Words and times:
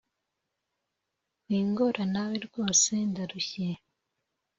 wingora 1.47 2.03
nawe 2.13 2.35
rwose 2.45 2.91
ndarushye 3.09 3.67